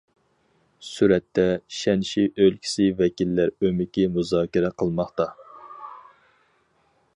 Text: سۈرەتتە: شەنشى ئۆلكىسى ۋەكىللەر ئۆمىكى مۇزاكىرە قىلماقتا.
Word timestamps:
سۈرەتتە: 0.85 1.43
شەنشى 1.79 2.23
ئۆلكىسى 2.45 2.87
ۋەكىللەر 3.03 3.53
ئۆمىكى 3.67 4.09
مۇزاكىرە 4.17 4.75
قىلماقتا. 4.83 5.31